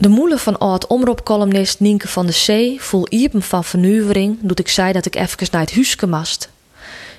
[0.00, 4.92] De moeder van oud-omroepcolumnist Nienke van de Zee voel iepen van vernuvering doet ik zei
[4.92, 6.48] dat ik even naar het huisje mast.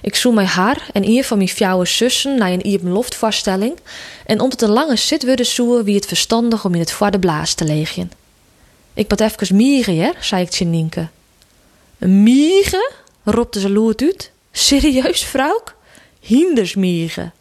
[0.02, 3.78] Ik zoek mij haar en een van mijn fjouwe zussen naar een iepen loftvoorstelling
[4.26, 7.12] en om het een lange zit worden zoeken wie het verstandig om in het voor
[7.12, 8.12] de blaas te leggen.
[8.94, 11.08] Ik moet even mieren, hè, zei ik tegen Nienke.
[11.98, 12.92] Mieren?
[13.24, 14.32] ropte ze loert uit.
[14.52, 15.64] Serieus, vrouw?
[16.20, 17.34] Hinders mieren.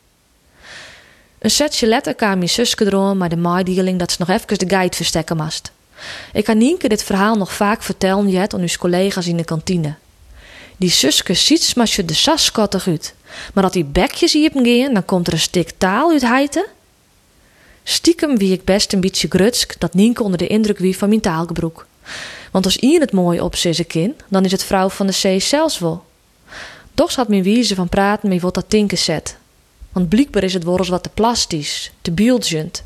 [1.39, 2.85] Een setje letter kwam mijn zuske
[3.17, 5.71] maar de maaidieling dat ze nog even de guide verstekken mast.
[6.33, 9.95] Ik kan Nienke dit verhaal nog vaak vertellen jet aan uw collega's in de kantine.
[10.77, 13.15] Die zuske ziet maar je de sas schattig uit.
[13.55, 14.51] Maar dat die bekjes hier
[14.95, 16.67] dan komt er een stuk taal uit heiten.
[17.83, 21.21] Stiekem wie ik best een beetje grutsk dat Nienke onder de indruk wie van mijn
[21.21, 21.87] taalgebroek.
[22.51, 25.41] Want als Ian het mooi op zijn kin, dan is het vrouw van de zee
[25.41, 26.05] zelfs wel.
[26.95, 29.38] Doch had mijn wijze van praten met wat dat tinken zet.
[29.99, 32.85] Want blijkbaar is het eens wat te plastisch, te beeldjend.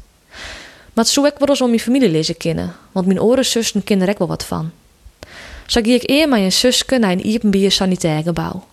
[0.93, 4.15] Maar zo ik wel eens om mijn familie lezen kennen, want mijn orenzussen kennen er
[4.19, 4.71] wel wat van.
[5.67, 8.65] Zo ging ik eer mijn zuske naar een Iepenbier sanitair gebouw.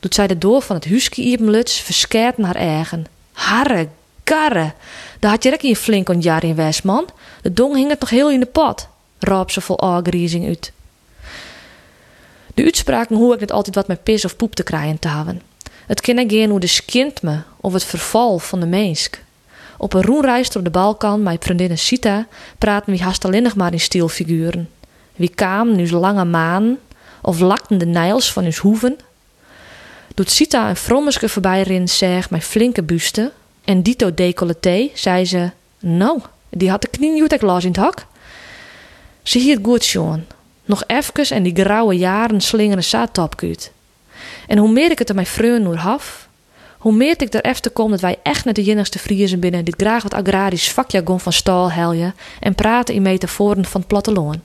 [0.00, 3.06] Doet zij de door van het huisje Iepenluts verskert naar eigen.
[3.32, 3.88] Harre,
[4.24, 4.72] karre,
[5.18, 7.08] daar had je rek een flink een jaar in West, man.
[7.42, 10.72] De dong hing het nog heel in de pot, raap ze vol aangriezing uit.
[12.54, 15.51] De uitspraken hoe ik het altijd wat met pis of poep te krijgen te hebben.
[15.92, 19.22] Het kan geen hoe de skint me of het verval van de mensk.
[19.78, 22.26] Op een roenreis door de Balkan met vriendinnen Sita
[22.58, 24.70] praten we haast maar in stilfiguren.
[25.16, 26.78] Wie kwamen nu lange maan
[27.22, 28.98] of lakten de nijls van uw hoeven.
[30.14, 33.32] Doet Sita een frommeske voorbij rin zeg met flinke buste
[33.64, 38.06] en dito decolleté, zei ze: Nou, die had de knie uit las in het hak.
[39.22, 40.24] Ze hier goed Sean.
[40.64, 43.72] Nog even en die grauwe jaren slingeren zaattopkuut.
[44.46, 46.28] En hoe meer ik het er mijn vreun noer haf,
[46.78, 49.74] hoe meer ik er efter kom dat wij echt net de jinnigste Friesen binnen dit
[49.76, 54.42] graag wat agrarisch vakjargon van stal helje en praten in metaforen van platteloon.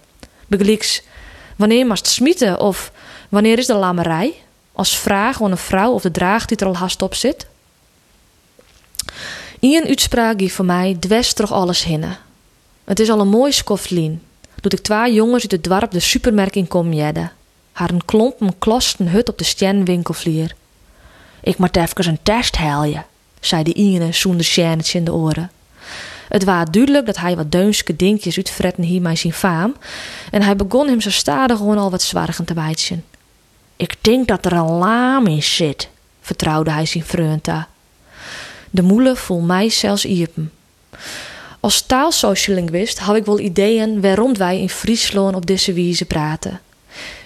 [0.48, 1.02] Begelijks,
[1.56, 2.92] wanneer mast smieten of
[3.30, 4.34] wanneer is de lammerij?
[4.74, 7.48] Als vraag aan een vrouw of de draag die er al haast op zit.
[9.60, 12.18] Ien uitspraak die voor mij dwest toch alles hinnen.
[12.84, 14.22] Het is al een mooi skoftlien.
[14.62, 17.32] Doet ik twee jongens uit het dorp de supermerking kom jedden.
[17.78, 20.56] Haar klompen klosten hut op de stjenwinkelvlier.
[21.42, 23.04] Ik moet even een test helje,
[23.40, 25.52] zei de Iene zonder sjennetje in de oren.
[26.30, 29.76] Het was duidelijk dat hij wat deunske dinkjes uitfretten hier zijn faam
[30.32, 33.06] en hij begon hem zo stadig gewoon al wat zwargen te wijtsen.
[33.76, 35.90] Ik denk dat er een laam in zit,
[36.22, 37.68] vertrouwde hij zijn vreunta.
[38.70, 40.52] De moele voel mij zelfs iepen.
[41.60, 46.62] Als taalsocialinguist had ik wel ideeën waarom wij in Friesland op deze wijze praten.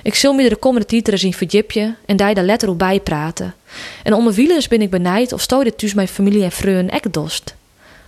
[0.03, 3.55] Ik zul me de komende titelen zien verdiepen en daar de letter op bij praten.
[4.03, 7.55] En onderwielens ben ik benijd of sto dit tussen mijn familie en vreun ek dost.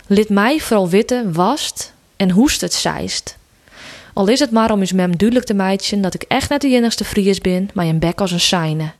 [0.06, 3.36] Lid mij vooral witte, wast en hoest het zeist.
[4.12, 6.68] Al is het maar om eens mem duidelijk te meidjen dat ik echt net de
[6.68, 8.92] enigste Fries ben, maar een bek als een seine.